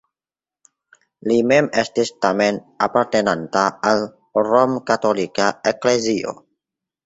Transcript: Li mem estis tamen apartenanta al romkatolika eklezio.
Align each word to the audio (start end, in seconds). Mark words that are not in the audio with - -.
Li 1.31 1.37
mem 1.51 1.67
estis 1.81 2.11
tamen 2.27 2.57
apartenanta 2.87 3.69
al 3.93 4.03
romkatolika 4.51 5.55
eklezio. 5.75 6.39